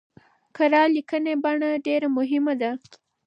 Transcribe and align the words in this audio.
کره 0.55 0.81
ليکنۍ 0.95 1.35
بڼه 1.43 1.69
ډېره 1.85 2.07
مهمه 2.17 2.53
ده. 2.61 2.71